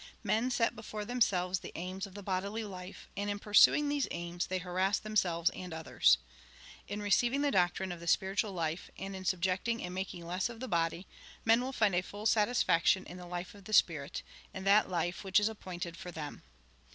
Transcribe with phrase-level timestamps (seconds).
[0.23, 4.47] Men set before themselves the aims of the bodily life, and in pursuing these aims,
[4.47, 6.17] they harass themselves and others.
[6.87, 10.59] In receiving the doctrine of the spiritual life, and in subjecting and making less of
[10.59, 11.05] the body,
[11.45, 14.23] men will find a full satisfaction in the life of the Spirit,
[14.55, 16.41] in that life which is appointed for them.